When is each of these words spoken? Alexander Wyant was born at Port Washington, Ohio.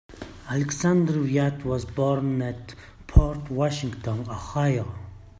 Alexander 0.49 1.19
Wyant 1.21 1.63
was 1.63 1.85
born 1.85 2.41
at 2.41 2.73
Port 3.05 3.51
Washington, 3.51 4.21
Ohio. 4.21 4.95